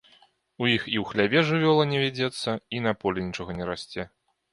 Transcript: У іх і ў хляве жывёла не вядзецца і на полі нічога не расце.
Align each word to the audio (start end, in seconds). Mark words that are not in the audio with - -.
У 0.61 0.69
іх 0.75 0.85
і 0.91 0.95
ў 1.01 1.03
хляве 1.09 1.43
жывёла 1.49 1.85
не 1.91 1.99
вядзецца 2.03 2.55
і 2.79 2.81
на 2.87 2.95
полі 3.05 3.27
нічога 3.27 3.51
не 3.59 3.69
расце. 3.73 4.07